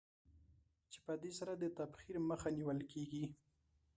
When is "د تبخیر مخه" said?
1.57-2.49